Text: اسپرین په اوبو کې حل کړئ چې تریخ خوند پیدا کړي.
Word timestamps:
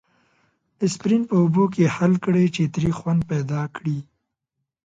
اسپرین 0.85 1.21
په 1.29 1.35
اوبو 1.41 1.63
کې 1.73 1.93
حل 1.95 2.13
کړئ 2.25 2.45
چې 2.55 2.71
تریخ 2.73 2.95
خوند 3.01 3.21
پیدا 3.31 3.61
کړي. 3.75 3.97